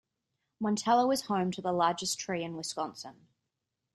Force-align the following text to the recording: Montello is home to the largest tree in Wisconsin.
Montello 0.59 1.13
is 1.13 1.27
home 1.27 1.51
to 1.51 1.61
the 1.61 1.71
largest 1.71 2.17
tree 2.17 2.43
in 2.43 2.57
Wisconsin. 2.57 3.27